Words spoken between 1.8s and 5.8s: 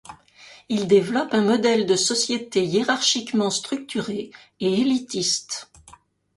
de société hiérarchiquement structurée et élitiste.